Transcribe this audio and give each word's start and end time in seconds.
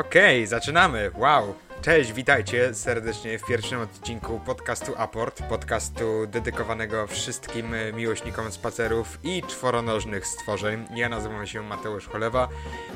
Okej, 0.00 0.46
zaczynamy. 0.46 1.10
Wow. 1.14 1.54
Cześć, 1.82 2.12
witajcie 2.12 2.74
serdecznie 2.74 3.38
w 3.38 3.46
pierwszym 3.46 3.80
odcinku 3.80 4.40
podcastu 4.46 4.92
Aport, 4.96 5.42
podcastu 5.42 6.26
dedykowanego 6.26 7.06
wszystkim 7.06 7.74
miłośnikom 7.96 8.52
spacerów 8.52 9.18
i 9.24 9.42
czworonożnych 9.42 10.26
stworzeń. 10.26 10.86
Ja 10.94 11.08
nazywam 11.08 11.46
się 11.46 11.62
Mateusz 11.62 12.08
Cholewa 12.08 12.48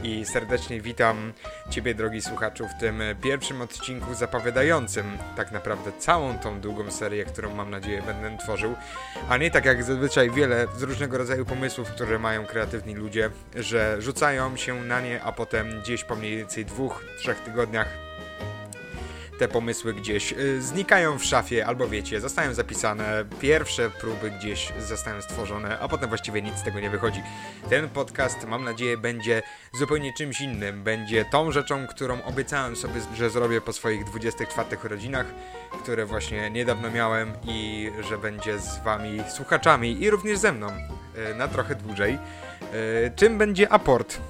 i 0.02 0.24
serdecznie 0.24 0.80
witam 0.80 1.32
Ciebie, 1.70 1.94
drogi 1.94 2.22
słuchaczu, 2.22 2.68
w 2.68 2.80
tym 2.80 3.02
pierwszym 3.22 3.62
odcinku 3.62 4.14
zapowiadającym 4.14 5.18
tak 5.36 5.52
naprawdę 5.52 5.92
całą 5.98 6.38
tą 6.38 6.60
długą 6.60 6.90
serię, 6.90 7.24
którą 7.24 7.54
mam 7.54 7.70
nadzieję 7.70 8.02
będę 8.02 8.38
tworzył, 8.38 8.74
a 9.28 9.36
nie 9.36 9.50
tak 9.50 9.64
jak 9.64 9.84
zazwyczaj 9.84 10.30
wiele 10.30 10.66
z 10.76 10.82
różnego 10.82 11.18
rodzaju 11.18 11.44
pomysłów, 11.44 11.90
które 11.90 12.18
mają 12.18 12.46
kreatywni 12.46 12.94
ludzie, 12.94 13.30
że 13.54 13.96
rzucają 14.02 14.56
się 14.56 14.74
na 14.82 15.00
nie, 15.00 15.22
a 15.22 15.32
potem 15.32 15.80
gdzieś 15.80 16.04
po 16.04 16.16
mniej 16.16 16.36
więcej 16.36 16.64
dwóch, 16.64 17.04
trzech 17.18 17.40
tygodniach 17.40 18.04
te 19.38 19.48
pomysły 19.48 19.94
gdzieś 19.94 20.32
y, 20.32 20.62
znikają 20.62 21.18
w 21.18 21.24
szafie, 21.24 21.66
albo 21.66 21.88
wiecie, 21.88 22.20
zostają 22.20 22.54
zapisane, 22.54 23.24
pierwsze 23.40 23.90
próby 23.90 24.30
gdzieś 24.30 24.72
zostają 24.88 25.22
stworzone, 25.22 25.78
a 25.78 25.88
potem 25.88 26.08
właściwie 26.08 26.42
nic 26.42 26.56
z 26.56 26.62
tego 26.62 26.80
nie 26.80 26.90
wychodzi. 26.90 27.22
Ten 27.70 27.88
podcast, 27.88 28.46
mam 28.48 28.64
nadzieję, 28.64 28.96
będzie 28.96 29.42
zupełnie 29.72 30.12
czymś 30.12 30.40
innym. 30.40 30.82
Będzie 30.82 31.24
tą 31.24 31.52
rzeczą, 31.52 31.86
którą 31.86 32.22
obiecałem 32.22 32.76
sobie, 32.76 33.00
że 33.14 33.30
zrobię 33.30 33.60
po 33.60 33.72
swoich 33.72 34.04
24 34.04 34.76
rodzinach, 34.82 35.26
które 35.82 36.06
właśnie 36.06 36.50
niedawno 36.50 36.90
miałem 36.90 37.32
i 37.48 37.90
że 38.08 38.18
będzie 38.18 38.58
z 38.58 38.84
wami 38.84 39.22
słuchaczami 39.28 40.02
i 40.02 40.10
również 40.10 40.38
ze 40.38 40.52
mną 40.52 40.68
y, 40.68 41.34
na 41.34 41.48
trochę 41.48 41.74
dłużej. 41.74 42.18
Y, 42.74 43.12
czym 43.16 43.38
będzie 43.38 43.72
aport? 43.72 44.20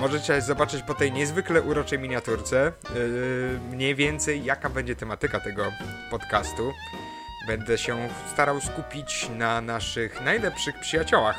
Możecie 0.00 0.40
zobaczyć 0.40 0.82
po 0.82 0.94
tej 0.94 1.12
niezwykle 1.12 1.62
uroczej 1.62 1.98
miniaturce 1.98 2.72
yy, 2.94 3.60
mniej 3.70 3.94
więcej 3.94 4.44
jaka 4.44 4.68
będzie 4.68 4.96
tematyka 4.96 5.40
tego 5.40 5.72
podcastu. 6.10 6.72
Będę 7.46 7.78
się 7.78 8.08
starał 8.32 8.60
skupić 8.60 9.30
na 9.38 9.60
naszych 9.60 10.20
najlepszych 10.24 10.80
przyjaciołach. 10.80 11.38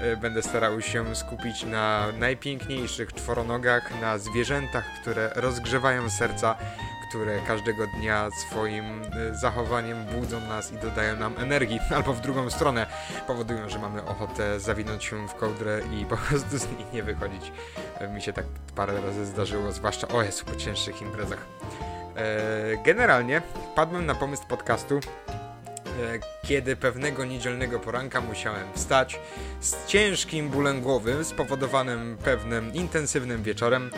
Yy, 0.00 0.16
będę 0.16 0.42
starał 0.42 0.80
się 0.80 1.16
skupić 1.16 1.62
na 1.64 2.06
najpiękniejszych 2.18 3.12
czworonogach, 3.12 4.00
na 4.00 4.18
zwierzętach, 4.18 4.84
które 5.00 5.30
rozgrzewają 5.34 6.10
serca 6.10 6.56
które 7.08 7.40
każdego 7.40 7.86
dnia 7.86 8.30
swoim 8.30 9.02
y, 9.02 9.34
zachowaniem 9.34 10.04
budzą 10.04 10.40
nas 10.40 10.72
i 10.72 10.76
dodają 10.76 11.16
nam 11.16 11.34
energii, 11.38 11.80
albo 11.96 12.12
w 12.12 12.20
drugą 12.20 12.50
stronę 12.50 12.86
powodują, 13.26 13.68
że 13.68 13.78
mamy 13.78 14.04
ochotę 14.04 14.60
zawinąć 14.60 15.04
się 15.04 15.28
w 15.28 15.34
kołdrę 15.34 15.80
i 15.92 16.04
po 16.06 16.16
prostu 16.16 16.58
z 16.58 16.66
niej 16.66 16.86
nie 16.92 17.02
wychodzić. 17.02 17.52
E, 17.98 18.08
mi 18.08 18.22
się 18.22 18.32
tak 18.32 18.44
parę 18.74 19.00
razy 19.00 19.26
zdarzyło, 19.26 19.72
zwłaszcza 19.72 20.08
o 20.08 20.22
jest 20.22 20.44
po 20.44 20.56
cięższych 20.56 21.02
imprezach. 21.02 21.46
E, 22.16 22.76
generalnie 22.84 23.42
wpadłem 23.72 24.06
na 24.06 24.14
pomysł 24.14 24.46
podcastu, 24.48 25.00
kiedy 26.42 26.76
pewnego 26.76 27.24
niedzielnego 27.24 27.80
poranka 27.80 28.20
musiałem 28.20 28.72
wstać 28.74 29.20
z 29.60 29.86
ciężkim 29.86 30.48
bólem 30.48 30.80
głowy 30.80 31.24
spowodowanym 31.24 32.16
pewnym 32.24 32.74
intensywnym 32.74 33.42
wieczorem 33.42 33.90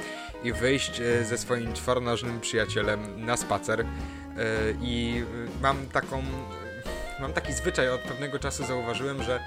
i 0.45 0.53
wyjść 0.53 1.01
e, 1.01 1.25
ze 1.25 1.39
swoim 1.39 1.73
czworonożnym 1.73 2.41
przyjacielem 2.41 3.27
na 3.27 3.37
spacer. 3.37 3.81
E, 3.81 3.87
I 4.81 5.25
e, 5.59 5.61
mam 5.63 5.87
taką. 5.87 6.23
Mam 7.21 7.33
taki 7.33 7.53
zwyczaj, 7.53 7.89
od 7.89 8.01
pewnego 8.01 8.39
czasu 8.39 8.67
zauważyłem, 8.67 9.23
że 9.23 9.41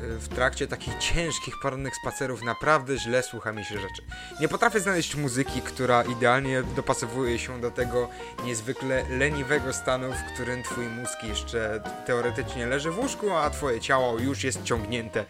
w 0.00 0.28
trakcie 0.28 0.66
takich 0.66 0.98
ciężkich, 0.98 1.54
porannych 1.62 1.96
spacerów 1.96 2.42
naprawdę 2.42 2.98
źle 2.98 3.22
słucha 3.22 3.52
mi 3.52 3.64
się 3.64 3.74
rzeczy. 3.74 4.02
Nie 4.40 4.48
potrafię 4.48 4.80
znaleźć 4.80 5.14
muzyki, 5.14 5.60
która 5.60 6.02
idealnie 6.02 6.62
dopasowuje 6.62 7.38
się 7.38 7.60
do 7.60 7.70
tego 7.70 8.08
niezwykle 8.44 9.04
leniwego 9.10 9.72
stanu, 9.72 10.12
w 10.12 10.32
którym 10.34 10.62
twój 10.62 10.86
mózg 10.86 11.22
jeszcze 11.22 11.82
teoretycznie 12.06 12.66
leży 12.66 12.90
w 12.90 12.98
łóżku, 12.98 13.30
a 13.30 13.50
twoje 13.50 13.80
ciało 13.80 14.18
już 14.18 14.44
jest 14.44 14.62
ciągnięte 14.62 15.24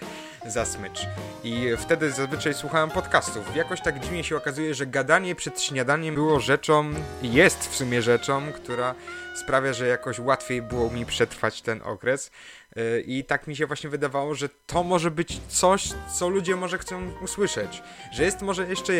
za 0.50 0.64
smycz. 0.64 1.06
I 1.44 1.68
wtedy 1.78 2.10
zazwyczaj 2.10 2.54
słuchałem 2.54 2.90
podcastów. 2.90 3.56
Jakoś 3.56 3.80
tak 3.80 4.00
dziwnie 4.00 4.24
się 4.24 4.36
okazuje, 4.36 4.74
że 4.74 4.86
gadanie 4.86 5.34
przed 5.34 5.62
śniadaniem 5.62 6.14
było 6.14 6.40
rzeczą, 6.40 6.90
jest 7.22 7.70
w 7.70 7.76
sumie 7.76 8.02
rzeczą, 8.02 8.52
która 8.52 8.94
sprawia, 9.36 9.72
że 9.72 9.86
jakoś 9.86 10.18
łatwiej 10.18 10.62
było 10.62 10.90
mi 10.90 11.06
przetrwać 11.06 11.62
ten 11.62 11.82
okres. 11.82 12.30
Y, 12.76 13.04
I 13.06 13.24
tak 13.24 13.46
mi 13.46 13.56
się 13.56 13.66
właśnie 13.66 13.90
wydawało, 13.90 14.34
że 14.34 14.48
to 14.66 14.82
może 14.82 15.10
być 15.10 15.40
coś, 15.48 15.88
co 16.18 16.28
ludzie 16.28 16.56
może 16.56 16.78
chcą 16.78 17.10
usłyszeć. 17.20 17.82
Że 18.12 18.24
jest 18.24 18.42
może 18.42 18.68
jeszcze 18.68 18.92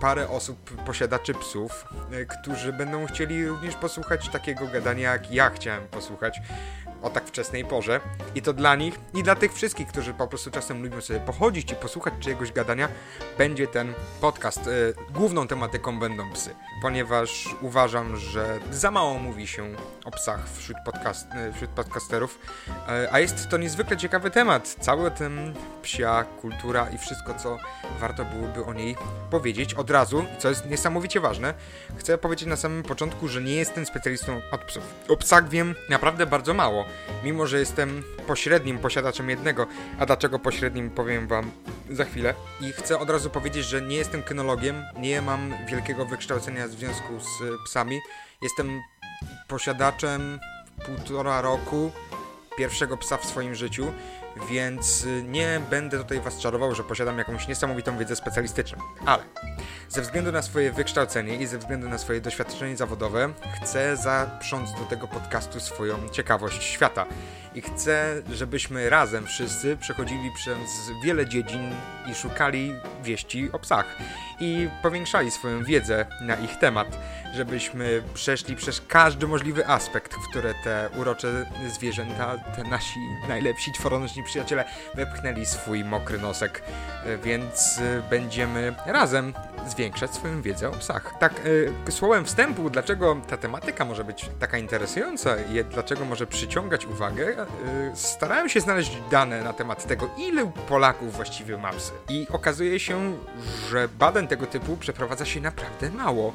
parę 0.00 0.28
osób, 0.28 0.84
posiadaczy 0.86 1.34
psów, 1.34 1.84
y, 2.12 2.26
którzy 2.26 2.72
będą 2.72 3.06
chcieli 3.06 3.46
również 3.46 3.74
posłuchać 3.74 4.28
takiego 4.28 4.66
gadania, 4.66 5.12
jak 5.12 5.30
ja 5.30 5.50
chciałem 5.50 5.88
posłuchać 5.88 6.40
o 7.02 7.10
tak 7.10 7.26
wczesnej 7.26 7.64
porze. 7.64 8.00
I 8.34 8.42
to 8.42 8.52
dla 8.52 8.74
nich 8.74 9.00
i 9.14 9.22
dla 9.22 9.34
tych 9.34 9.54
wszystkich, 9.54 9.88
którzy 9.88 10.14
po 10.14 10.28
prostu 10.28 10.50
czasem 10.50 10.82
lubią 10.82 11.00
sobie 11.00 11.20
pochodzić 11.20 11.72
i 11.72 11.74
posłuchać 11.74 12.14
czyjegoś 12.20 12.52
gadania, 12.52 12.88
będzie 13.38 13.66
ten 13.66 13.94
podcast. 14.20 14.66
Y, 14.66 14.94
główną 15.10 15.48
tematyką 15.48 16.00
będą 16.00 16.32
psy, 16.32 16.54
ponieważ 16.82 17.48
uważam, 17.60 18.16
że 18.16 18.58
za 18.70 18.90
mało 18.90 19.18
mówi 19.18 19.46
się 19.46 19.74
o 20.04 20.10
psach 20.10 20.48
wśród, 20.48 20.76
podcast, 20.84 21.26
y, 21.48 21.52
wśród 21.52 21.70
podcasterów, 21.70 22.38
y, 22.68 23.12
a 23.12 23.20
jest 23.20 23.48
to 23.48 23.56
niezwykle 23.56 23.96
ciekawy 23.96 24.30
temat. 24.30 24.76
Cały 24.80 25.10
ten 25.10 25.54
psia 25.82 26.24
kultura 26.24 26.88
i 26.94 26.98
wszystko, 26.98 27.34
co 27.34 27.58
warto 28.00 28.24
byłoby 28.24 28.64
o 28.64 28.72
niej 28.72 28.96
powiedzieć 29.30 29.74
od 29.74 29.90
razu, 29.90 30.24
co 30.38 30.48
jest 30.48 30.66
niesamowicie 30.66 31.20
ważne. 31.20 31.54
Chcę 31.96 32.18
powiedzieć 32.18 32.48
na 32.48 32.56
samym 32.56 32.82
początku, 32.82 33.28
że 33.28 33.42
nie 33.42 33.54
jestem 33.54 33.86
specjalistą 33.86 34.40
od 34.50 34.64
psów. 34.64 34.82
O 35.08 35.16
psach 35.16 35.48
wiem 35.48 35.74
naprawdę 35.88 36.26
bardzo 36.26 36.54
mało 36.54 36.84
mimo 37.24 37.46
że 37.46 37.58
jestem 37.58 38.02
pośrednim 38.26 38.78
posiadaczem 38.78 39.30
jednego, 39.30 39.66
a 39.98 40.06
dlaczego 40.06 40.38
pośrednim 40.38 40.90
powiem 40.90 41.28
wam 41.28 41.50
za 41.90 42.04
chwilę. 42.04 42.34
I 42.60 42.72
chcę 42.72 42.98
od 42.98 43.10
razu 43.10 43.30
powiedzieć, 43.30 43.64
że 43.64 43.82
nie 43.82 43.96
jestem 43.96 44.22
kynologiem, 44.22 44.84
nie 44.98 45.22
mam 45.22 45.54
wielkiego 45.66 46.06
wykształcenia 46.06 46.68
w 46.68 46.70
związku 46.70 47.20
z 47.20 47.64
psami. 47.64 48.00
Jestem 48.42 48.80
posiadaczem 49.48 50.40
półtora 50.86 51.40
roku 51.40 51.92
pierwszego 52.56 52.96
psa 52.96 53.16
w 53.16 53.24
swoim 53.24 53.54
życiu, 53.54 53.92
więc 54.50 55.06
nie 55.28 55.60
będę 55.70 55.98
tutaj 55.98 56.20
was 56.20 56.38
czarował, 56.38 56.74
że 56.74 56.84
posiadam 56.84 57.18
jakąś 57.18 57.48
niesamowitą 57.48 57.98
wiedzę 57.98 58.16
specjalistyczną. 58.16 58.78
Ale 59.06 59.22
ze 59.88 60.02
względu 60.02 60.32
na 60.32 60.42
swoje 60.42 60.72
wykształcenie 60.72 61.36
i 61.36 61.46
ze 61.46 61.58
względu 61.58 61.88
na 61.88 61.98
swoje 61.98 62.20
doświadczenie 62.20 62.76
zawodowe 62.76 63.32
chcę 63.62 63.96
zaprząc 63.96 64.72
do 64.72 64.84
tego 64.84 65.08
podcastu 65.08 65.60
swoją 65.60 66.08
ciekawość 66.08 66.62
świata 66.62 67.06
i 67.54 67.60
chcę, 67.60 68.22
żebyśmy 68.32 68.90
razem 68.90 69.26
wszyscy 69.26 69.76
przechodzili 69.76 70.30
przez 70.34 70.90
wiele 71.04 71.26
dziedzin 71.26 71.70
i 72.10 72.14
szukali 72.14 72.74
wieści 73.02 73.50
o 73.52 73.58
psach 73.58 73.96
i 74.40 74.68
powiększali 74.82 75.30
swoją 75.30 75.64
wiedzę 75.64 76.06
na 76.20 76.34
ich 76.34 76.56
temat, 76.56 76.98
żebyśmy 77.34 78.02
przeszli 78.14 78.56
przez 78.56 78.82
każdy 78.88 79.26
możliwy 79.26 79.66
aspekt, 79.66 80.14
w 80.14 80.28
które 80.30 80.54
te 80.64 80.88
urocze 80.96 81.46
zwierzęta, 81.68 82.38
te 82.56 82.64
nasi 82.64 83.00
najlepsi 83.28 83.72
czworonożni 83.72 84.22
przyjaciele 84.24 84.64
wepchnęli 84.94 85.46
swój 85.46 85.84
mokry 85.84 86.18
nosek, 86.18 86.62
więc 87.24 87.80
będziemy 88.10 88.74
razem 88.86 89.34
zwiększać 89.66 90.14
swoją 90.14 90.42
wiedzę 90.42 90.68
o 90.68 90.72
psach. 90.72 91.14
Tak, 91.20 91.46
y, 91.46 91.92
słowem 91.92 92.24
wstępu, 92.24 92.70
dlaczego 92.70 93.16
ta 93.28 93.36
tematyka 93.36 93.84
może 93.84 94.04
być 94.04 94.30
taka 94.40 94.58
interesująca 94.58 95.36
i 95.36 95.64
dlaczego 95.64 96.04
może 96.04 96.26
przyciągać 96.26 96.86
uwagę, 96.86 97.28
y, 97.28 97.41
starałem 97.94 98.48
się 98.48 98.60
znaleźć 98.60 98.96
dane 99.10 99.44
na 99.44 99.52
temat 99.52 99.86
tego, 99.86 100.10
ile 100.18 100.52
Polaków 100.68 101.16
właściwie 101.16 101.58
ma 101.58 101.72
psy. 101.72 101.92
I 102.08 102.26
okazuje 102.30 102.80
się, 102.80 103.16
że 103.70 103.88
badań 103.88 104.28
tego 104.28 104.46
typu 104.46 104.76
przeprowadza 104.76 105.24
się 105.24 105.40
naprawdę 105.40 105.90
mało 105.90 106.32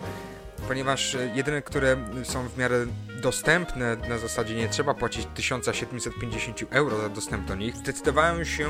ponieważ 0.68 1.16
e, 1.16 1.32
jedyne, 1.36 1.62
które 1.62 1.98
są 2.24 2.50
w 2.50 2.58
miarę 2.58 2.86
dostępne, 3.22 3.98
na 4.10 4.18
zasadzie 4.18 4.56
nie 4.56 4.70
trzeba 4.70 4.94
płacić 4.94 5.28
1750 5.36 6.64
euro 6.70 7.02
za 7.02 7.10
dostęp 7.10 7.48
do 7.48 7.56
nich, 7.56 7.76
zdecydowałem 7.76 8.46
się 8.46 8.70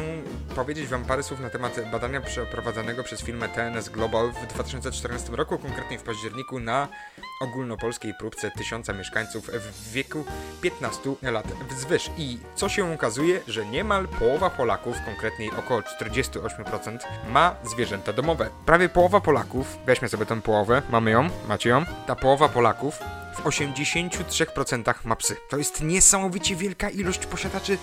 powiedzieć 0.56 0.88
Wam 0.88 1.06
parę 1.06 1.24
słów 1.24 1.40
na 1.40 1.50
temat 1.50 1.80
badania 1.92 2.22
przeprowadzonego 2.22 3.04
przez 3.04 3.22
firmę 3.22 3.50
TNS 3.50 3.90
Global 3.90 4.32
w 4.32 4.48
2014 4.54 5.36
roku, 5.36 5.58
konkretnie 5.58 6.00
w 6.00 6.04
październiku 6.04 6.60
na 6.60 6.88
ogólnopolskiej 7.42 8.14
próbce 8.14 8.52
tysiąca 8.52 8.94
mieszkańców 8.94 9.48
w 9.48 9.92
wieku 9.92 10.26
15 10.62 11.10
lat 11.22 11.46
wzwyż. 11.70 12.10
I 12.18 12.40
co 12.56 12.70
się 12.70 12.94
okazuje, 12.94 13.42
że 13.48 13.66
niemal 13.66 14.08
połowa 14.08 14.50
Polaków, 14.50 14.98
konkretniej 15.06 15.52
około 15.60 15.82
48%, 15.82 16.98
ma 17.30 17.56
zwierzęta 17.64 18.14
domowe. 18.14 18.50
Prawie 18.66 18.90
połowa 18.90 19.22
Polaków, 19.22 19.78
weźmy 19.86 20.10
sobie 20.10 20.26
tę 20.26 20.42
połowę, 20.42 20.82
mamy 20.90 21.12
ją, 21.12 21.30
macie 21.48 21.70
ją, 21.70 21.86
ta 22.08 22.16
połowa 22.16 22.50
Polaków 22.50 23.00
w 23.38 23.44
83% 23.44 24.94
ma 25.04 25.16
psy. 25.16 25.36
To 25.50 25.58
jest 25.58 25.82
niesamowicie 25.82 26.56
wielka 26.56 26.90
ilość 26.90 27.26
posiadaczy 27.26 27.78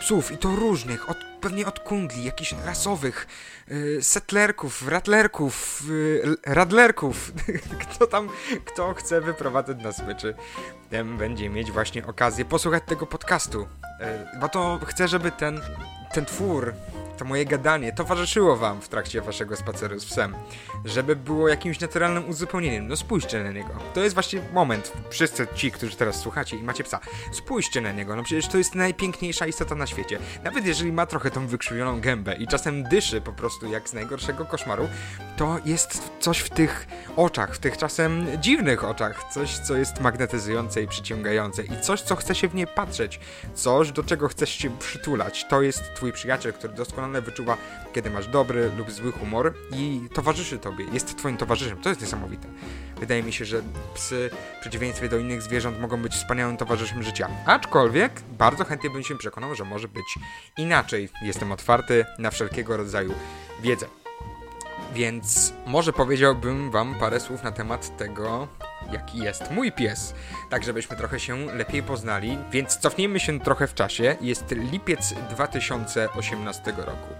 psów 0.00 0.32
i 0.32 0.38
to 0.38 0.56
różnych, 0.56 1.10
od, 1.10 1.16
pewnie 1.40 1.66
od 1.66 1.80
kundli, 1.80 2.24
jakichś 2.24 2.54
rasowych, 2.64 3.26
yy, 3.68 4.02
setlerków, 4.02 4.88
ratlerków, 4.88 5.82
yy, 5.88 6.36
radlerków. 6.46 7.32
kto 7.82 8.06
tam, 8.06 8.28
kto 8.64 8.94
chce 8.94 9.20
wyprowadzać 9.20 9.78
na 9.82 9.92
smyczy, 9.92 10.34
ten 10.90 11.16
będzie 11.16 11.48
mieć 11.50 11.72
właśnie 11.72 12.06
okazję 12.06 12.44
posłuchać 12.44 12.82
tego 12.86 13.06
podcastu. 13.06 13.60
Yy, 14.00 14.40
bo 14.40 14.48
to 14.48 14.80
chcę, 14.86 15.08
żeby 15.08 15.30
ten, 15.30 15.60
ten 16.12 16.24
twór 16.24 16.74
to 17.16 17.24
moje 17.24 17.44
gadanie 17.44 17.92
towarzyszyło 17.92 18.56
wam 18.56 18.80
w 18.80 18.88
trakcie 18.88 19.20
waszego 19.20 19.56
spaceru 19.56 19.98
z 19.98 20.04
psem, 20.04 20.34
żeby 20.84 21.16
było 21.16 21.48
jakimś 21.48 21.80
naturalnym 21.80 22.28
uzupełnieniem. 22.28 22.88
No 22.88 22.96
spójrzcie 22.96 23.44
na 23.44 23.52
niego. 23.52 23.70
To 23.94 24.00
jest 24.00 24.14
właśnie 24.14 24.42
moment, 24.52 24.92
wszyscy 25.10 25.46
ci, 25.54 25.72
którzy 25.72 25.96
teraz 25.96 26.20
słuchacie 26.20 26.56
i 26.56 26.62
macie 26.62 26.84
psa, 26.84 27.00
spójrzcie 27.32 27.80
na 27.80 27.92
niego. 27.92 28.16
No 28.16 28.22
przecież 28.22 28.48
to 28.48 28.58
jest 28.58 28.74
najpiękniejsza 28.74 29.46
istota 29.46 29.74
na 29.74 29.86
świecie. 29.86 30.18
Nawet 30.44 30.66
jeżeli 30.66 30.92
ma 30.92 31.06
trochę 31.06 31.30
tą 31.30 31.46
wykrzywioną 31.46 32.00
gębę 32.00 32.34
i 32.34 32.46
czasem 32.46 32.82
dyszy 32.82 33.20
po 33.20 33.32
prostu 33.32 33.66
jak 33.66 33.88
z 33.88 33.92
najgorszego 33.92 34.44
koszmaru, 34.44 34.88
to 35.36 35.58
jest 35.64 36.10
coś 36.20 36.38
w 36.38 36.50
tych 36.50 36.86
oczach, 37.16 37.54
w 37.54 37.58
tych 37.58 37.78
czasem 37.78 38.26
dziwnych 38.40 38.84
oczach, 38.84 39.24
coś, 39.32 39.58
co 39.58 39.76
jest 39.76 40.00
magnetyzujące 40.00 40.82
i 40.82 40.88
przyciągające 40.88 41.62
i 41.62 41.80
coś, 41.80 42.00
co 42.00 42.16
chce 42.16 42.34
się 42.34 42.48
w 42.48 42.54
nie 42.54 42.66
patrzeć, 42.66 43.20
coś, 43.54 43.92
do 43.92 44.04
czego 44.04 44.28
chcesz 44.28 44.50
się 44.50 44.78
przytulać. 44.78 45.46
To 45.48 45.62
jest 45.62 45.94
twój 45.94 46.12
przyjaciel, 46.12 46.52
który 46.52 46.72
doskonale 46.74 47.05
doskonale 47.06 47.22
wyczuwa, 47.22 47.56
kiedy 47.92 48.10
masz 48.10 48.28
dobry 48.28 48.70
lub 48.76 48.90
zły 48.90 49.12
humor 49.12 49.54
i 49.72 50.08
towarzyszy 50.14 50.58
tobie, 50.58 50.84
jest 50.92 51.16
twoim 51.18 51.36
towarzyszem. 51.36 51.80
To 51.80 51.88
jest 51.88 52.00
niesamowite. 52.00 52.48
Wydaje 53.00 53.22
mi 53.22 53.32
się, 53.32 53.44
że 53.44 53.62
psy, 53.94 54.30
w 54.58 54.60
przeciwieństwie 54.60 55.08
do 55.08 55.18
innych 55.18 55.42
zwierząt, 55.42 55.80
mogą 55.80 56.02
być 56.02 56.12
wspaniałym 56.12 56.56
towarzyszem 56.56 57.02
życia. 57.02 57.28
Aczkolwiek 57.46 58.12
bardzo 58.38 58.64
chętnie 58.64 58.90
bym 58.90 59.02
się 59.02 59.18
przekonał, 59.18 59.54
że 59.54 59.64
może 59.64 59.88
być 59.88 60.18
inaczej. 60.56 61.08
Jestem 61.22 61.52
otwarty 61.52 62.04
na 62.18 62.30
wszelkiego 62.30 62.76
rodzaju 62.76 63.14
wiedzę. 63.62 63.86
Więc 64.94 65.52
może 65.66 65.92
powiedziałbym 65.92 66.70
Wam 66.70 66.94
parę 66.94 67.20
słów 67.20 67.42
na 67.42 67.52
temat 67.52 67.96
tego, 67.96 68.48
jaki 68.92 69.18
jest 69.18 69.50
mój 69.50 69.72
pies, 69.72 70.14
tak 70.50 70.64
żebyśmy 70.64 70.96
trochę 70.96 71.20
się 71.20 71.46
lepiej 71.46 71.82
poznali. 71.82 72.38
Więc 72.50 72.76
cofnijmy 72.76 73.20
się 73.20 73.40
trochę 73.40 73.66
w 73.66 73.74
czasie. 73.74 74.16
Jest 74.20 74.50
lipiec 74.50 75.14
2018 75.30 76.72
roku. 76.76 77.14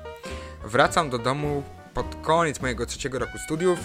Wracam 0.65 1.11
do 1.11 1.19
domu 1.19 1.63
pod 1.97 2.17
koniec 2.23 2.61
mojego 2.61 2.87
trzeciego 2.87 3.19
roku 3.19 3.39
studiów, 3.39 3.79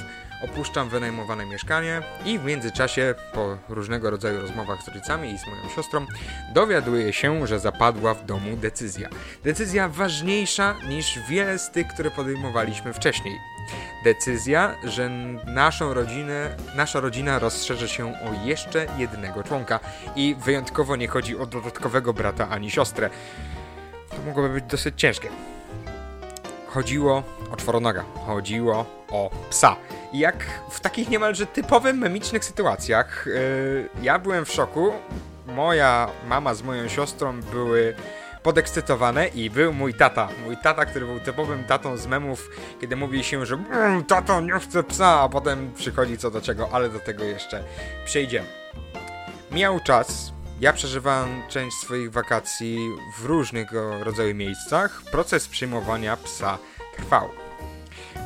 opuszczam 0.44 0.90
wynajmowane 0.90 1.46
mieszkanie 1.46 2.02
i 2.26 2.40
w 2.40 2.44
międzyczasie, 2.44 3.16
po 3.34 3.58
różnego 3.70 4.10
rodzaju 4.10 4.42
rozmowach 4.42 4.84
z 4.84 4.88
rodzicami 4.88 5.32
i 5.32 5.38
z 5.38 5.48
moją 5.48 5.70
siostrą, 5.76 6.06
dowiaduję 6.54 7.14
się, 7.14 7.48
że 7.48 7.60
zapadła 7.60 8.14
w 8.14 8.26
domu 8.26 8.58
decyzja. 8.58 9.10
Decyzja 9.44 9.90
ważniejsza 9.90 10.76
niż 10.90 11.20
wiele 11.30 11.60
z 11.60 11.72
tych, 11.72 11.88
które 11.88 12.12
podejmowaliśmy 12.12 12.94
wcześniej. 12.94 13.51
Decyzja, 14.04 14.76
że 14.84 15.10
naszą 15.46 15.94
rodzinę, 15.94 16.56
nasza 16.76 17.00
rodzina 17.00 17.40
rozszerzy 17.40 17.88
się 17.88 18.06
o 18.08 18.46
jeszcze 18.46 18.88
jednego 18.98 19.44
członka 19.44 19.80
i 20.16 20.36
wyjątkowo 20.36 20.96
nie 20.96 21.08
chodzi 21.08 21.38
o 21.38 21.46
dodatkowego 21.46 22.14
brata 22.14 22.50
ani 22.50 22.72
siostrę. 22.72 23.10
To 24.10 24.18
mogłoby 24.26 24.50
być 24.50 24.66
dosyć 24.66 24.94
ciężkie. 24.98 25.30
Chodziło 26.68 27.24
o 27.52 27.56
czworonoga, 27.56 28.04
chodziło 28.26 28.86
o 29.10 29.30
psa. 29.50 29.76
I 30.14 30.20
jak 30.20 30.46
w 30.72 30.80
takich 30.80 31.10
niemalże 31.10 31.46
typowych 31.46 31.96
memicznych 31.96 32.46
sytuacjach, 32.46 33.26
yy, 33.28 33.90
ja 34.02 34.20
byłem 34.20 34.46
w 34.46 34.52
szoku. 34.52 34.92
Moja 35.48 36.10
mama 36.28 36.54
z 36.54 36.62
moją 36.62 36.88
siostrą 36.88 37.42
były 37.42 37.96
podekscytowane 38.44 39.28
i 39.28 39.50
był 39.50 39.74
mój 39.74 39.94
tata. 39.94 40.30
Mój 40.46 40.58
tata, 40.58 40.86
który 40.86 41.06
był 41.06 41.20
typowym 41.20 41.64
tatą 41.64 41.98
z 41.98 42.08
memów, 42.08 42.50
kiedy 42.82 42.96
mówi 42.96 43.24
się, 43.24 43.46
że 43.46 43.56
mmm, 43.56 44.04
tato 44.04 44.42
nie 44.42 44.60
chce 44.60 44.84
psa, 44.84 45.22
a 45.22 45.30
potem 45.30 45.74
przychodzi 45.74 46.18
co 46.18 46.32
do 46.32 46.42
czego, 46.42 46.70
ale 46.72 46.90
do 46.90 47.00
tego 47.00 47.24
jeszcze 47.24 47.64
przejdziemy. 48.06 48.48
Miał 49.52 49.80
czas, 49.80 50.34
ja 50.60 50.74
przeżywałem 50.74 51.42
część 51.50 51.78
swoich 51.78 52.12
wakacji 52.12 52.78
w 53.18 53.26
różnego 53.26 54.04
rodzaju 54.04 54.36
miejscach. 54.36 55.02
Proces 55.12 55.48
przyjmowania 55.48 56.18
psa 56.18 56.58
trwał. 56.98 57.30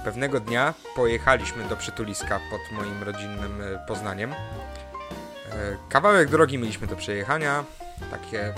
Pewnego 0.03 0.39
dnia 0.39 0.73
pojechaliśmy 0.95 1.63
do 1.63 1.75
przytuliska 1.75 2.39
pod 2.51 2.77
moim 2.77 3.03
rodzinnym 3.03 3.61
e, 3.61 3.85
Poznaniem. 3.87 4.33
E, 4.33 4.37
kawałek 5.89 6.29
drogi 6.29 6.57
mieliśmy 6.57 6.87
do 6.87 6.95
przejechania, 6.95 7.63
takie 8.11 8.53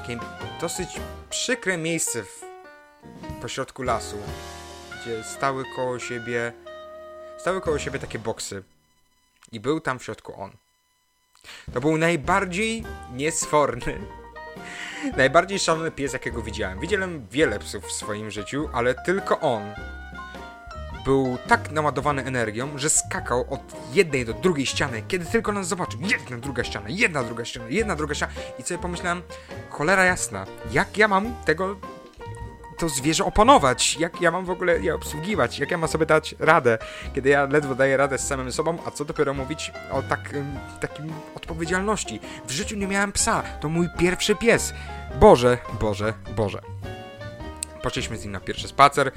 takie 0.00 0.18
dosyć 0.60 0.88
przykre 1.30 1.78
miejsce 1.78 2.24
w 2.24 2.44
pośrodku 3.42 3.82
lasu, 3.82 4.16
gdzie 5.02 5.24
stały 5.24 5.64
koło 5.76 5.98
siebie 5.98 6.52
stały 7.38 7.60
koło 7.60 7.78
siebie 7.78 7.98
takie 7.98 8.18
boksy. 8.18 8.62
I 9.52 9.60
był 9.60 9.80
tam 9.80 9.98
w 9.98 10.04
środku 10.04 10.42
on. 10.42 10.50
To 11.72 11.80
był 11.80 11.96
najbardziej 11.96 12.84
niesforny, 13.12 14.00
najbardziej 15.16 15.58
szalony 15.58 15.90
pies, 15.90 16.12
jakiego 16.12 16.42
widziałem. 16.42 16.80
Widziałem 16.80 17.26
wiele 17.30 17.58
psów 17.58 17.84
w 17.84 17.92
swoim 17.92 18.30
życiu, 18.30 18.68
ale 18.72 18.94
tylko 18.94 19.40
on 19.40 19.62
był 21.04 21.38
tak 21.48 21.70
naładowany 21.70 22.24
energią, 22.24 22.68
że 22.78 22.90
skakał 22.90 23.44
od 23.50 23.60
jednej 23.92 24.24
do 24.24 24.34
drugiej 24.34 24.66
ściany, 24.66 25.02
kiedy 25.08 25.24
tylko 25.24 25.52
nas 25.52 25.68
zobaczył. 25.68 26.00
Jedna, 26.00 26.38
druga 26.38 26.64
ściana, 26.64 26.86
jedna, 26.88 27.24
druga 27.24 27.44
ściana, 27.44 27.66
jedna, 27.68 27.96
druga 27.96 28.14
ściana. 28.14 28.32
I 28.58 28.62
sobie 28.62 28.78
pomyślałem, 28.78 29.22
cholera 29.70 30.04
jasna, 30.04 30.46
jak 30.72 30.98
ja 30.98 31.08
mam 31.08 31.34
tego 31.44 31.76
to 32.80 32.88
zwierzę 32.88 33.24
opanować, 33.24 33.96
jak 33.96 34.20
ja 34.20 34.30
mam 34.30 34.44
w 34.44 34.50
ogóle 34.50 34.78
je 34.78 34.94
obsługiwać, 34.94 35.58
jak 35.58 35.70
ja 35.70 35.78
mam 35.78 35.88
sobie 35.88 36.06
dać 36.06 36.34
radę, 36.38 36.78
kiedy 37.14 37.28
ja 37.28 37.44
ledwo 37.44 37.74
daję 37.74 37.96
radę 37.96 38.18
z 38.18 38.26
samym 38.26 38.52
sobą, 38.52 38.78
a 38.86 38.90
co 38.90 39.04
dopiero 39.04 39.34
mówić 39.34 39.72
o 39.90 40.02
tak, 40.02 40.30
takim 40.80 41.12
odpowiedzialności. 41.34 42.20
W 42.46 42.50
życiu 42.50 42.76
nie 42.76 42.86
miałem 42.86 43.12
psa, 43.12 43.42
to 43.60 43.68
mój 43.68 43.88
pierwszy 43.98 44.34
pies. 44.34 44.72
Boże, 45.20 45.58
Boże, 45.80 46.14
Boże. 46.36 46.60
Poszliśmy 47.82 48.16
z 48.16 48.22
nim 48.24 48.32
na 48.32 48.40
pierwszy 48.40 48.68
spacer, 48.68 49.12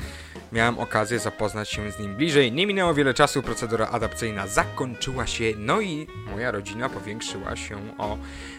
miałem 0.52 0.80
okazję 0.80 1.20
zapoznać 1.20 1.70
się 1.70 1.92
z 1.92 2.00
nim 2.00 2.16
bliżej. 2.16 2.52
Nie 2.52 2.68
minęło 2.68 2.94
wiele 2.94 3.14
czasu, 3.14 3.44
procedura 3.44 3.88
adapcyjna 3.88 4.48
zakończyła 4.48 5.28
się, 5.28 5.44
no 5.58 5.82
i 5.82 6.08
moja 6.32 6.52
rodzina 6.52 6.90
powiększyła 6.90 7.56
się 7.56 7.98
o 7.98 8.18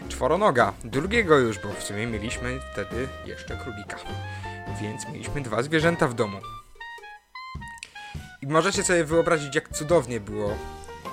czworonoga. 0.09 0.73
Drugiego 0.83 1.37
już, 1.37 1.59
bo 1.59 1.69
w 1.73 1.83
sumie 1.83 2.07
mieliśmy 2.07 2.59
wtedy 2.73 3.07
jeszcze 3.25 3.57
królika. 3.57 3.97
Więc 4.81 5.07
mieliśmy 5.09 5.41
dwa 5.41 5.63
zwierzęta 5.63 6.07
w 6.07 6.13
domu. 6.13 6.37
I 8.41 8.47
możecie 8.47 8.83
sobie 8.83 9.03
wyobrazić, 9.03 9.55
jak 9.55 9.69
cudownie 9.69 10.19
było 10.19 10.57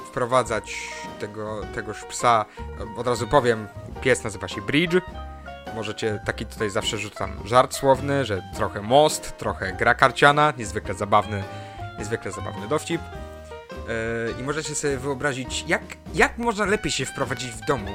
wprowadzać 0.06 0.88
tego, 1.20 1.60
tegoż 1.74 2.04
psa. 2.04 2.44
Od 2.96 3.06
razu 3.06 3.28
powiem, 3.28 3.68
pies 4.00 4.24
nazywa 4.24 4.48
się 4.48 4.62
Bridge 4.62 5.00
Możecie, 5.74 6.20
taki 6.24 6.46
tutaj 6.46 6.70
zawsze 6.70 6.98
rzucam 6.98 7.40
żart 7.44 7.74
słowny, 7.74 8.24
że 8.24 8.42
trochę 8.54 8.82
most, 8.82 9.38
trochę 9.38 9.72
gra 9.72 9.94
karciana, 9.94 10.52
niezwykle 10.58 10.94
zabawny, 10.94 11.42
niezwykle 11.98 12.32
zabawny 12.32 12.68
dowcip. 12.68 13.00
Yy, 13.88 14.34
I 14.40 14.42
możecie 14.42 14.74
sobie 14.74 14.96
wyobrazić, 14.96 15.64
jak, 15.68 15.82
jak 16.14 16.38
można 16.38 16.64
lepiej 16.64 16.92
się 16.92 17.06
wprowadzić 17.06 17.50
w 17.50 17.66
domu. 17.66 17.90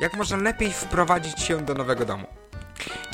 Jak 0.00 0.14
można 0.14 0.36
lepiej 0.36 0.72
wprowadzić 0.72 1.40
się 1.40 1.60
do 1.60 1.74
nowego 1.74 2.04
domu 2.04 2.26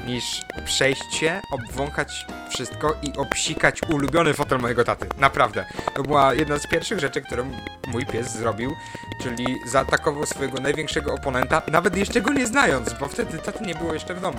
niż 0.07 0.42
przejść 0.64 1.14
się, 1.14 1.40
obwąchać 1.50 2.26
wszystko 2.50 2.97
i 3.02 3.16
obsikać 3.16 3.80
ulubiony 3.88 4.35
fotel 4.35 4.59
mojego 4.59 4.85
taty. 4.85 5.07
Naprawdę. 5.19 5.64
To 5.95 6.02
była 6.02 6.35
jedna 6.35 6.59
z 6.59 6.66
pierwszych 6.66 6.99
rzeczy, 6.99 7.21
którą 7.21 7.50
mój 7.87 8.07
pies 8.07 8.33
zrobił, 8.33 8.76
czyli 9.23 9.57
zaatakował 9.66 10.26
swojego 10.26 10.61
największego 10.61 11.14
oponenta, 11.14 11.62
nawet 11.69 11.97
jeszcze 11.97 12.21
go 12.21 12.33
nie 12.33 12.47
znając, 12.47 12.92
bo 12.92 13.09
wtedy 13.09 13.38
taty 13.38 13.64
nie 13.64 13.75
było 13.75 13.95
jeszcze 13.95 14.14
w 14.14 14.21
domu, 14.21 14.38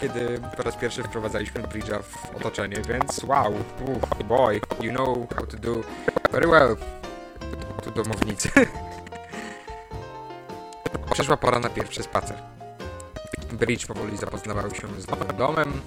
kiedy 0.00 0.40
po 0.56 0.62
raz 0.62 0.76
pierwszy 0.76 1.02
wprowadzaliśmy 1.02 1.62
Bridge'a 1.62 2.02
w 2.02 2.36
otoczenie, 2.36 2.76
więc 2.88 3.24
wow, 3.24 3.54
Uff, 3.86 4.24
boy, 4.28 4.60
you 4.80 4.92
know 4.92 5.18
how 5.36 5.46
to 5.46 5.56
do 5.56 5.74
very 6.32 6.46
well. 6.46 6.76
To 7.84 7.90
domownicy. 7.90 8.50
Przyszła 11.12 11.36
pora 11.36 11.58
na 11.58 11.68
pierwszy 11.68 12.02
spacer. 12.02 12.59
Bridge 13.52 13.86
powoli 13.86 14.16
zapoznawał 14.16 14.70
się 14.70 14.88
z 14.98 15.08
nowym 15.08 15.36
domem, 15.36 15.80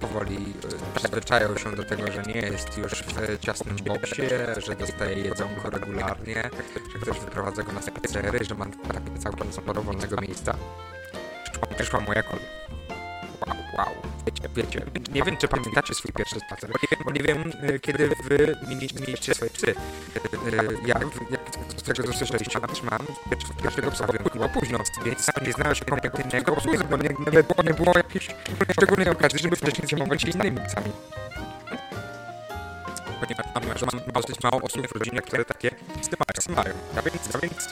powoli 0.00 0.36
e, 0.36 0.98
przyzwyczajał 0.98 1.58
się 1.58 1.76
do 1.76 1.84
tego, 1.84 2.12
że 2.12 2.22
nie 2.22 2.40
jest 2.40 2.78
już 2.78 2.92
w 2.92 3.38
ciasnym 3.40 3.76
boksie, 3.76 4.22
że 4.66 4.76
dostaje 4.76 5.16
jedzonko 5.16 5.70
regularnie, 5.70 6.50
że 6.92 6.98
ktoś 6.98 7.20
wyprowadza 7.20 7.62
go 7.62 7.72
na 7.72 7.82
spacery, 7.82 8.44
że 8.44 8.54
ma 8.54 8.66
takie 8.66 9.18
całkiem 9.18 9.52
sporo 9.52 9.82
wolnego 9.82 10.20
miejsca. 10.20 10.56
Przyszła 11.76 12.00
moja 12.00 12.22
kolej. 12.22 12.44
Wow, 13.46 13.56
wow. 13.78 13.94
Wiecie, 14.26 14.48
wiecie, 14.56 14.86
nie 15.12 15.22
wiem, 15.22 15.36
czy 15.36 15.48
pamiętacie 15.48 15.94
swój 15.94 16.12
pierwszy 16.12 16.40
spacer, 16.40 16.70
bo 17.04 17.10
nie 17.10 17.22
wiem, 17.22 17.52
e, 17.62 17.78
kiedy 17.78 18.10
wy 18.24 18.56
mieliście 19.00 19.34
swoje 19.34 19.50
psy. 19.50 19.74
E, 20.46 20.86
ja, 20.86 20.94
jak 21.30 21.50
tego 21.86 22.08
co 22.08 22.18
słyszeliście, 22.18 22.60
też 22.60 22.82
mam 22.82 23.06
pierwszego 23.62 23.90
psa 23.90 24.06
chyba 24.32 24.48
późno, 24.48 24.78
więc 25.04 25.26
nie 25.46 25.52
znałem 25.52 25.74
się 25.74 25.84
kompetentnego 25.84 26.52
obsługi, 26.52 26.84
bo 26.90 26.96
nie, 26.96 27.08
nie, 27.08 27.42
nie 27.64 27.74
było 27.74 27.92
jakiejś 27.96 28.28
szczególnej 28.72 29.08
okazji, 29.08 29.38
żeby 29.38 29.56
wcześniej 29.56 29.88
zajmować 29.88 30.22
się 30.22 30.28
innymi 30.28 30.60
psami. 30.66 30.92
Ponieważ 33.54 33.82
mam 33.82 34.00
dosyć 34.22 34.42
mało 34.42 34.62
osób 34.62 34.88
w 34.88 34.92
rodzinie, 34.92 35.22
które 35.22 35.44
takie 35.44 35.70
psy 35.70 36.16
mają. 36.48 36.74
A 36.96 37.02
więc, 37.02 37.34
a 37.34 37.38
więc 37.38 37.68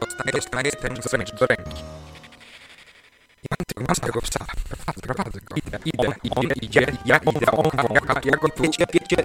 dostaję, 0.00 0.32
dostaję 0.32 0.72
ten 0.72 0.96
zamierz 1.10 1.32
do 1.32 1.46
ręki. 1.46 1.82
I 3.50 3.80
mam 3.80 3.86
mam 3.88 3.96
tego 3.96 4.20
psa. 4.20 4.44
Prowadzę, 5.02 5.40
go. 5.40 5.54
Idę, 5.56 5.78
idę, 5.84 6.14
idę, 6.24 6.54
idzie, 6.62 6.86
ja 7.04 7.16
idę, 7.16 7.46
on 7.52 7.70
wącha, 7.88 8.20
ja 8.24 8.36
go 8.36 8.48
wiecie, 8.60 8.84
wiecie, 8.92 9.16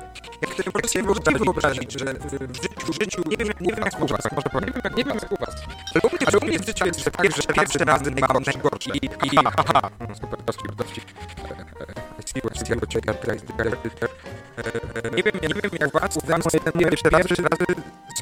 jak 0.42 0.56
to 0.56 0.72
możecie 0.74 0.90
sobie 0.90 1.06
możecie 1.06 1.32
wyobrazić, 1.32 1.92
że 2.00 2.14
w 2.14 2.56
życiu, 2.56 2.94
w 2.94 3.02
życiu, 3.02 3.22
nie 3.26 3.38
wiem, 3.38 3.48
nie 3.62 3.74
wiem 3.74 3.86
jak 3.86 4.02
u 4.02 4.08
was, 4.08 4.32
może 4.32 4.50
powiem, 4.50 4.74
nie 4.98 5.04
wiem 5.04 5.16
jak 5.22 5.32
u 5.32 5.36
was, 5.46 5.56
ale 5.94 6.02
u 6.04 6.16
mnie, 6.16 6.28
ale 6.28 6.38
u 6.40 6.46
mnie 6.46 6.60
w 6.60 6.66
życiu 6.66 6.86
jest, 6.86 7.00
że 7.00 7.12
pierwsze, 7.12 7.54
pierwsze 7.54 7.80
razy 7.80 8.12
mam 8.12 8.44
najgorsze 8.46 8.92
i, 8.94 9.06
i, 9.06 9.36
haha, 9.36 9.90
super, 10.22 10.44
dowcip, 10.44 10.76
dowcip. 10.76 11.04
I 12.20 12.24
see 12.28 12.42
what 12.42 12.70
you 12.70 12.76
Nie 15.16 15.24
wiem, 15.24 15.34
nie 15.42 15.50
wiem 15.50 15.72
jak 15.80 15.92
was, 15.92 16.18
dla 16.18 16.38
mnie 16.38 16.86
pierwsze 16.86 17.10
razy 17.10 17.36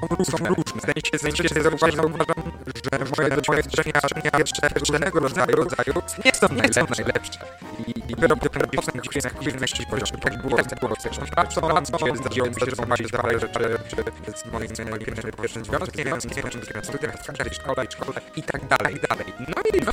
są 0.01 0.37
różne. 0.37 0.81
W 0.81 0.85
sensie, 0.85 1.17
w 1.17 1.21
sensie 1.21 1.61
zauważam, 1.63 2.05
uważam, 2.05 2.51
że 2.91 3.05
moje 3.17 3.29
doświadczenia 3.29 4.01
pierwsze 4.37 4.69
różnego 4.79 5.19
rodzaju, 5.19 5.55
rodzaju 5.55 5.93
nie 6.25 6.31
są 6.73 6.85
najlepsze. 6.97 7.39
I, 7.87 8.11
i 8.11 8.15
dopiero 8.15 8.35
potem 8.35 9.01
gdzieś 9.01 9.23
na 9.23 9.29
kwitności 9.29 9.85
poziom, 9.85 10.19
tak 10.19 10.41
było, 10.41 10.63
tak 10.63 10.79
było 10.79 10.95
też. 10.95 11.17
Co, 11.53 11.61
co, 11.97 12.15
zdarzyło 12.15 12.47
mi 12.47 12.55
się, 12.55 12.65
że 12.69 12.75
zobaczyć 12.75 13.11
parę 13.11 13.39
rzeczy 13.39 13.77
z 14.35 14.51
moim, 14.51 14.67
pierwszym, 14.99 15.31
pierwszym 15.41 15.65
związkiem, 15.65 16.07
związkiem, 16.07 16.43
początkiem 16.43 16.83
studiach, 16.83 17.23
w 17.23 17.25
każdej 17.25 17.53
szkole, 17.53 17.85
szkole 17.89 18.21
i 18.35 18.43
tak 18.43 18.67
dalej, 18.67 18.99
dalej. 19.09 19.25
No 19.39 19.55
i 19.73 19.85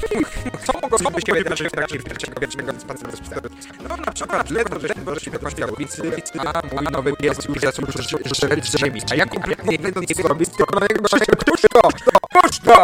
co 0.65 0.73
mogłoby 0.83 1.21
się 1.27 1.33
wydarzyć 1.33 1.69
w 1.69 1.71
trakcie 1.71 1.99
pierwszego, 1.99 2.41
pierwszego 2.41 2.73
spaceru 2.81 3.17
z? 3.17 3.21
No 3.89 3.97
na 3.97 4.13
przykład 4.13 4.51
ledwo, 4.51 4.77
ledwo, 4.79 5.15
że 5.15 5.21
się 5.21 5.31
dokończyła 5.31 5.71
ulicy, 5.73 6.03
a 6.39 6.63
mój 6.75 6.85
nowy 6.93 7.17
pies 7.17 7.45
już 7.45 7.59
zaczął 7.59 7.85
żreć 8.35 8.71
z 8.71 8.77
ziemi. 8.79 9.01
A 9.13 9.15
ja 9.15 9.27
kompletnie 9.27 9.79
nie 9.97 10.07
wiedząc 10.07 10.23
co 10.23 10.29
robić, 10.29 10.51
tylko 10.57 10.81
na 10.81 10.87
niego 10.87 11.03
gościa, 11.03 11.37
puść 11.47 11.65
to! 11.73 11.81
Puść 12.43 12.61
to! 12.61 12.83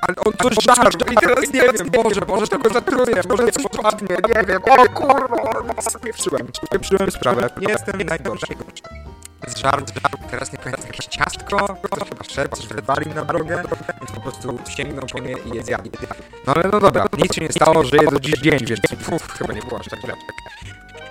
Ale 0.00 0.16
on 0.26 0.32
coś 0.42 0.64
żarł 0.64 0.90
i 1.12 1.14
teraz 1.14 1.52
nie 1.52 1.60
wiem, 1.60 1.90
Boże, 1.90 2.20
Boże, 2.20 2.46
to 2.46 2.58
go 2.58 2.70
zatruje, 2.70 3.22
może 3.28 3.52
coś 3.52 3.64
padnie, 3.82 4.16
nie 4.36 4.44
wiem, 4.44 4.62
o 4.62 4.88
kurwa, 4.88 5.82
spieprzyłem, 5.82 6.48
spieprzyłem 6.66 7.10
sprawę, 7.10 7.50
nie 7.60 7.72
jestem 7.72 8.02
najgorszy. 8.02 8.54
Z 9.46 9.56
żart, 9.56 9.92
żart, 9.94 10.30
teraz 10.30 10.52
nie 10.52 10.58
pamiętam, 10.58 10.86
jakieś 10.86 11.06
ciastko, 11.06 11.76
ktoś 11.82 12.08
chyba 12.08 12.24
szedł, 12.24 12.56
coś 12.56 12.66
wywalił 12.66 13.14
na 13.14 13.24
drogę, 13.24 13.62
więc 14.00 14.10
po 14.14 14.20
prostu 14.20 14.58
sięgnął 14.68 15.06
po 15.12 15.18
nie 15.18 15.32
i 15.32 15.56
je 15.56 15.62
zjadł. 15.62 15.90
No 16.46 16.54
ale 16.54 16.68
no 16.72 16.80
dobra, 16.80 17.06
nic 17.18 17.34
się 17.34 17.40
nie 17.40 17.52
stało, 17.52 17.84
żyję 17.84 18.06
do 18.10 18.20
dziś 18.20 18.34
dzień, 18.34 18.58
więc 18.66 19.04
puf, 19.04 19.32
chyba 19.38 19.54
nie 19.54 19.62
było 19.62 19.80
aż 19.80 19.86
tak 19.88 20.00
źle. 20.00 20.14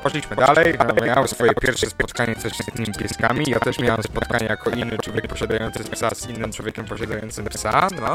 Poszliśmy 0.10 0.36
dalej, 0.36 0.74
miałem 1.06 1.28
swoje 1.28 1.54
pierwsze 1.54 1.88
spotkanie 1.88 2.36
z 2.36 2.74
tymi 2.74 2.88
pieskami, 2.88 3.46
ja 3.48 3.60
też 3.60 3.80
miałem 3.80 4.04
spotkanie 4.04 4.46
jako 4.46 4.70
inny 4.70 4.98
człowiek 4.98 5.28
posiadający 5.28 5.84
psa 5.84 6.16
z 6.16 6.30
innym 6.30 6.52
człowiekiem 6.52 6.86
posiadającym 6.86 7.46
psa, 7.46 7.88
no, 8.02 8.14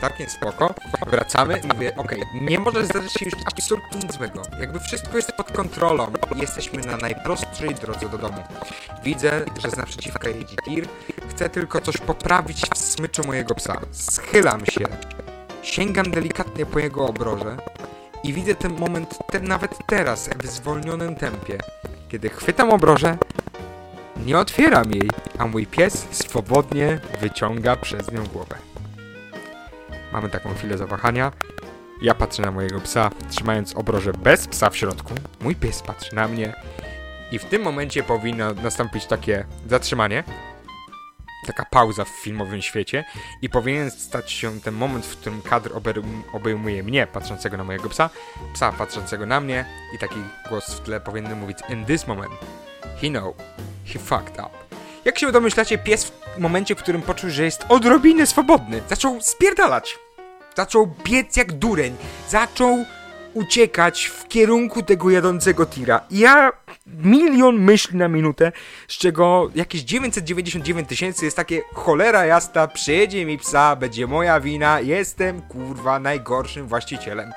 całkiem 0.00 0.28
spoko. 0.28 0.74
Wracamy 1.06 1.58
i 1.58 1.66
mówię, 1.74 1.92
okej, 1.96 2.22
okay, 2.22 2.40
nie 2.40 2.58
może 2.58 2.84
zdarzyć 2.84 3.12
się 3.12 3.24
już 3.24 3.34
absolutnie 3.46 4.00
nic 4.00 4.14
złego. 4.14 4.42
Jakby 4.60 4.80
wszystko 4.80 5.16
jest 5.16 5.32
pod 5.32 5.52
kontrolą 5.52 6.12
jesteśmy 6.36 6.82
na 6.82 6.96
najprostszej 6.96 7.74
drodze 7.74 8.08
do 8.08 8.18
domu. 8.18 8.42
Widzę, 9.04 9.44
że 9.62 9.70
z 9.70 9.76
naprzeciwka 9.76 10.28
jedzie 10.28 10.56
tir, 10.64 10.88
chcę 11.30 11.50
tylko 11.50 11.80
coś 11.80 11.96
poprawić 11.96 12.62
w 12.74 12.78
smyczu 12.78 13.26
mojego 13.26 13.54
psa. 13.54 13.80
Schylam 13.92 14.66
się, 14.66 14.84
sięgam 15.62 16.10
delikatnie 16.10 16.66
po 16.66 16.78
jego 16.78 17.06
obroże, 17.06 17.56
i 18.26 18.32
widzę 18.32 18.54
ten 18.54 18.78
moment 18.78 19.18
te, 19.32 19.40
nawet 19.40 19.78
teraz 19.86 20.30
w 20.42 20.46
zwolnionym 20.46 21.16
tempie. 21.16 21.58
Kiedy 22.08 22.28
chwytam 22.28 22.70
obrożę, 22.70 23.18
nie 24.26 24.38
otwieram 24.38 24.92
jej, 24.92 25.10
a 25.38 25.46
mój 25.46 25.66
pies 25.66 26.06
swobodnie 26.10 27.00
wyciąga 27.20 27.76
przez 27.76 28.12
nią 28.12 28.26
głowę. 28.26 28.56
Mamy 30.12 30.28
taką 30.28 30.54
chwilę 30.54 30.78
zawahania. 30.78 31.32
Ja 32.02 32.14
patrzę 32.14 32.42
na 32.42 32.50
mojego 32.50 32.80
psa, 32.80 33.10
trzymając 33.30 33.76
obrożę 33.76 34.12
bez 34.12 34.48
psa 34.48 34.70
w 34.70 34.76
środku. 34.76 35.14
Mój 35.40 35.56
pies 35.56 35.82
patrzy 35.82 36.14
na 36.14 36.28
mnie. 36.28 36.54
I 37.32 37.38
w 37.38 37.44
tym 37.44 37.62
momencie 37.62 38.02
powinno 38.02 38.54
nastąpić 38.54 39.06
takie 39.06 39.44
zatrzymanie, 39.68 40.24
taka 41.46 41.64
pauza 41.64 42.04
w 42.04 42.08
filmowym 42.08 42.62
świecie 42.62 43.04
i 43.42 43.48
powinien 43.48 43.90
stać 43.90 44.32
się 44.32 44.60
ten 44.60 44.74
moment, 44.74 45.06
w 45.06 45.16
którym 45.16 45.42
kadr 45.42 45.70
obejmuje 46.32 46.82
mnie, 46.82 47.06
patrzącego 47.06 47.56
na 47.56 47.64
mojego 47.64 47.88
psa, 47.88 48.10
psa 48.54 48.72
patrzącego 48.72 49.26
na 49.26 49.40
mnie 49.40 49.64
i 49.94 49.98
taki 49.98 50.16
głos 50.48 50.74
w 50.74 50.80
tle 50.80 51.00
powinien 51.00 51.40
mówić 51.40 51.58
In 51.68 51.84
this 51.84 52.06
moment, 52.06 52.32
he 53.00 53.08
know, 53.08 53.34
he 53.86 53.98
fucked 53.98 54.38
up. 54.38 54.50
Jak 55.04 55.18
się 55.18 55.32
domyślacie, 55.32 55.78
pies 55.78 56.12
w 56.36 56.38
momencie, 56.38 56.74
w 56.74 56.78
którym 56.78 57.02
poczuł, 57.02 57.30
że 57.30 57.44
jest 57.44 57.66
odrobinę 57.68 58.26
swobodny, 58.26 58.82
zaczął 58.88 59.20
spierdalać. 59.20 59.98
Zaczął 60.56 60.94
biec 61.04 61.36
jak 61.36 61.52
dureń. 61.52 61.96
Zaczął 62.28 62.84
uciekać 63.36 64.04
w 64.04 64.28
kierunku 64.28 64.82
tego 64.82 65.10
jadącego 65.10 65.66
tira. 65.66 66.00
Ja 66.10 66.52
milion 66.86 67.58
myśli 67.58 67.98
na 67.98 68.08
minutę, 68.08 68.52
z 68.88 68.98
czego 68.98 69.50
jakieś 69.54 69.82
999 69.82 70.88
tysięcy 70.88 71.24
jest 71.24 71.36
takie 71.36 71.62
cholera 71.74 72.26
jasna, 72.26 72.68
przyjedzie 72.68 73.26
mi 73.26 73.38
psa, 73.38 73.76
będzie 73.76 74.06
moja 74.06 74.40
wina, 74.40 74.80
jestem 74.80 75.42
kurwa 75.42 75.98
najgorszym 75.98 76.66
właścicielem 76.66 77.32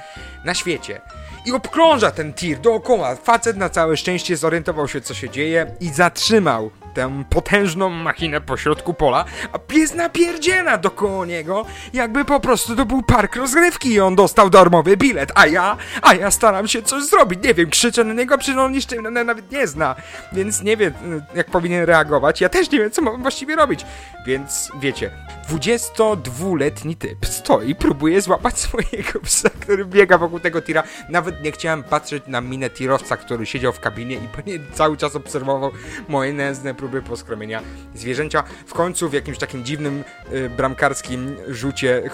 na 0.46 0.54
świecie. 0.54 1.02
I 1.46 1.52
obkrąża 1.52 2.12
ten 2.12 2.34
tir 2.34 2.60
dookoła. 2.60 3.16
Facet 3.16 3.58
na 3.58 3.70
całe 3.70 3.98
szczęście 3.98 4.38
zorientował 4.38 4.88
się 4.88 5.02
co 5.02 5.14
się 5.14 5.30
dzieje 5.30 5.76
i 5.80 5.90
zatrzymał 5.90 6.72
tę 6.94 7.24
potężną 7.30 7.90
machinę 7.90 8.42
pośrodku 8.42 8.94
pola, 8.94 9.26
a 9.52 9.60
pies 9.60 9.94
napierdziela 9.94 10.78
dookoła 10.78 11.26
niego, 11.26 11.66
jakby 11.94 12.26
po 12.26 12.40
prostu 12.40 12.76
to 12.76 12.86
był 12.86 13.04
park 13.04 13.36
rozgrywki 13.36 13.90
i 13.90 14.00
on 14.00 14.16
dostał 14.16 14.50
darmowy 14.50 14.98
bilet, 14.98 15.32
a 15.36 15.48
ja, 15.48 15.78
a 16.02 16.14
ja 16.14 16.32
staram 16.32 16.68
się 16.68 16.82
coś 16.82 17.04
zrobić, 17.04 17.40
nie 17.44 17.54
wiem, 17.54 17.70
krzyczę 17.70 18.04
na 18.04 18.14
niego, 18.14 18.38
przecież 18.38 18.58
on 18.58 18.74
jeszcze 18.74 19.02
nawet 19.02 19.52
nie 19.52 19.68
zna, 19.68 19.96
więc 20.32 20.62
nie 20.62 20.78
wiem, 20.78 20.94
jak 21.36 21.52
powinien 21.52 21.84
reagować, 21.84 22.42
ja 22.42 22.50
też 22.50 22.72
nie 22.72 22.80
wiem, 22.80 22.92
co 22.92 23.02
mam 23.02 23.22
właściwie 23.22 23.56
robić, 23.56 23.86
więc 24.26 24.72
wiecie, 24.80 25.12
22-letni 25.50 26.96
typ 26.96 27.26
stoi, 27.26 27.76
próbuje 27.76 28.22
złapać 28.22 28.60
swojego 28.60 29.20
psa, 29.24 29.50
który 29.60 29.86
biega 29.86 30.18
wokół 30.18 30.40
tego 30.40 30.62
tira, 30.62 30.84
nawet 31.10 31.44
nie 31.44 31.52
chciałem 31.52 31.84
patrzeć 31.84 32.24
na 32.28 32.42
minę 32.42 32.70
tirowca, 32.70 33.18
który 33.18 33.46
siedział 33.46 33.74
w 33.74 33.80
kabinie 33.80 34.16
i 34.46 34.60
cały 34.74 34.98
czas 34.98 35.16
obserwował 35.16 35.72
moje 36.08 36.34
nędzne 36.34 36.74
próby 36.80 37.02
poskromienia 37.02 37.62
zwierzęcia. 37.96 38.44
W 38.66 38.74
końcu 38.74 39.10
w 39.10 39.14
jakimś 39.14 39.38
takim 39.38 39.66
dziwnym 39.66 40.04
y, 40.34 40.50
bramkarskim 40.50 41.36
rzucie 41.48 42.10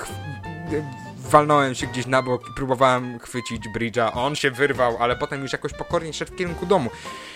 walnąłem 1.17 1.75
się 1.75 1.87
gdzieś 1.87 2.05
na 2.05 2.21
bok 2.21 2.49
i 2.49 2.53
próbowałem 2.55 3.19
chwycić 3.19 3.63
Bridge'a. 3.75 4.11
On 4.13 4.35
się 4.35 4.51
wyrwał, 4.51 4.97
ale 4.99 5.15
potem 5.15 5.41
już 5.41 5.51
jakoś 5.51 5.73
pokornie 5.73 6.13
szedł 6.13 6.33
w 6.33 6.35
kierunku 6.35 6.65
domu. 6.65 6.89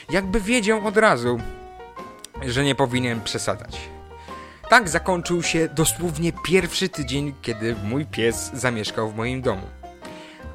Jakby 0.09 0.41
wiedział 0.41 0.87
od 0.87 0.97
razu, 0.97 1.39
że 2.45 2.63
nie 2.63 2.75
powinien 2.75 3.21
przesadzać. 3.21 3.77
Tak 4.69 4.89
zakończył 4.89 5.43
się 5.43 5.67
dosłownie 5.67 6.33
pierwszy 6.45 6.89
tydzień, 6.89 7.33
kiedy 7.41 7.75
mój 7.83 8.05
pies 8.05 8.51
zamieszkał 8.53 9.09
w 9.09 9.15
moim 9.15 9.41
domu. 9.41 9.67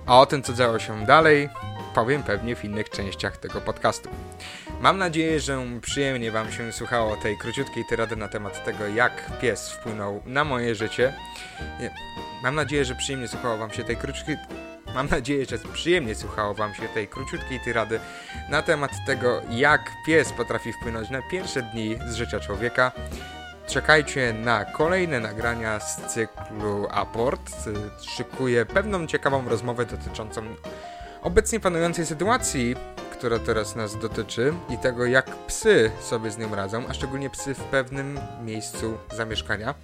A 0.07 0.21
o 0.21 0.27
tym, 0.27 0.43
co 0.43 0.53
działo 0.53 0.79
się 0.79 1.07
dalej, 1.07 1.49
powiem 1.95 2.23
pewnie 2.23 2.57
w 2.57 2.65
innych 2.65 2.91
częściach 2.91 3.37
tego 3.37 3.61
podcastu. 3.61 4.09
Mam 4.85 4.99
nadzieję, 4.99 5.41
że 5.41 5.59
przyjemnie 5.81 6.31
Wam 6.31 6.53
się 6.53 6.73
słuchało 6.73 7.17
tej 7.17 7.39
króciutkiej 7.39 7.85
tyrady 7.85 8.17
na 8.17 8.29
temat 8.29 8.65
tego, 8.65 8.87
jak 8.87 9.39
pies 9.41 9.71
wpłynął 9.71 10.23
na 10.27 10.45
moje 10.45 10.75
życie. 10.75 11.13
Mam 12.43 12.55
nadzieję, 12.55 12.85
że 12.85 12.95
przyjemnie 12.95 13.29
słuchało 13.29 13.57
Wam 13.57 13.71
się 13.71 13.85
tej 13.85 13.97
króciutkiej... 13.97 14.37
Mam 14.95 15.09
nadzieję, 15.09 15.47
że 15.47 15.59
przyjemnie 15.59 16.15
słuchało 16.15 16.55
Wam 16.55 16.75
się 16.75 16.89
tej 16.89 17.09
króciutkiej 17.09 17.61
tyrady 17.61 18.01
na 18.51 18.63
temat 18.63 18.91
tego, 19.07 19.43
jak 19.51 19.81
pies 20.07 20.33
potrafi 20.33 20.73
wpłynąć 20.73 21.11
na 21.11 21.23
pierwsze 21.31 21.63
dni 21.63 21.99
z 22.07 22.15
życia 22.15 22.41
człowieka. 22.41 22.93
Czekajcie 23.67 24.33
na 24.33 24.65
kolejne 24.65 25.21
nagrania 25.21 25.81
z 25.81 25.97
cyklu 25.97 26.87
Aport. 26.91 27.53
Szykuję 28.17 28.67
pewną 28.67 29.07
ciekawą 29.07 29.49
rozmowę 29.49 29.87
dotyczącą 29.87 30.43
obecnie 31.23 31.61
panującej 31.61 32.07
sytuacji, 32.07 32.77
która 33.19 33.39
teraz 33.39 33.77
nas 33.77 33.99
dotyczy 33.99 34.55
i 34.71 34.79
tego, 34.79 35.07
jak 35.07 35.27
psy 35.47 35.91
sobie 36.01 36.31
z 36.31 36.39
nią 36.39 36.55
radzą, 36.55 36.83
a 36.89 36.95
szczególnie 36.95 37.31
psy 37.31 37.55
w 37.55 37.61
pewnym 37.61 38.21
miejscu 38.45 38.99
zamieszkania. 39.17 39.75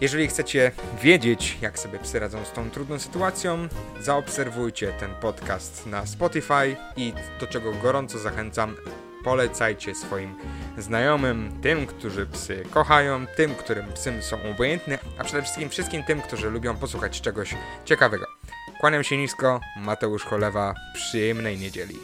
Jeżeli 0.00 0.28
chcecie 0.28 0.72
wiedzieć, 1.02 1.58
jak 1.60 1.78
sobie 1.78 1.98
psy 1.98 2.18
radzą 2.18 2.44
z 2.44 2.52
tą 2.52 2.70
trudną 2.70 2.98
sytuacją, 2.98 3.68
zaobserwujcie 4.00 4.92
ten 4.92 5.14
podcast 5.14 5.86
na 5.86 6.06
Spotify 6.06 6.76
i 6.96 7.12
do 7.40 7.46
czego 7.46 7.72
gorąco 7.72 8.18
zachęcam, 8.18 8.76
polecajcie 9.24 9.94
swoim 9.94 10.34
znajomym, 10.78 11.60
tym, 11.62 11.86
którzy 11.86 12.26
psy 12.26 12.64
kochają, 12.70 13.26
tym, 13.26 13.54
którym 13.54 13.92
psy 13.92 14.22
są 14.22 14.36
obojętne, 14.54 14.98
a 15.18 15.24
przede 15.24 15.42
wszystkim 15.42 15.68
wszystkim 15.68 16.04
tym, 16.04 16.22
którzy 16.22 16.50
lubią 16.50 16.76
posłuchać 16.76 17.20
czegoś 17.20 17.54
ciekawego. 17.84 18.26
Kłaniam 18.80 19.04
się 19.04 19.16
nisko, 19.16 19.60
Mateusz 19.76 20.24
Cholewa, 20.24 20.74
przyjemnej 20.94 21.58
niedzieli. 21.58 21.96